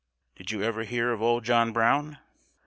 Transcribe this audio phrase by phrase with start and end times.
[0.35, 2.17] "Did you ever hear of Old John Brown?"